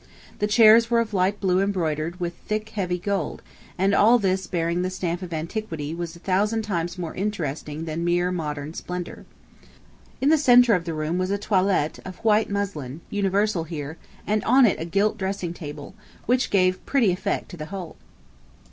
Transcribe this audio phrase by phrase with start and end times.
[0.39, 3.43] The chairs were of light blue embroidered with thick, heavy gold,
[3.77, 8.03] and all this bearing the stamp of antiquity was a thousand times more interesting than
[8.03, 9.25] mere modern splendor.
[10.19, 14.43] In the centre of the room was a toilet of white muslin (universal here), and
[14.43, 15.91] on it a gilt dressing glass,
[16.25, 17.95] which gave pretty effect to the whole.